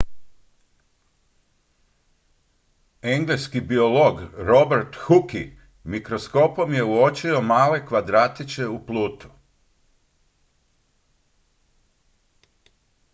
engleski 3.01 3.61
biolog 3.61 4.19
robert 4.37 4.95
hooke 4.95 5.51
mikroskopom 5.83 6.73
je 6.73 6.83
uočio 6.83 7.41
male 7.53 7.85
kvadratiće 7.85 8.67
u 8.67 8.85
plutu 8.85 9.29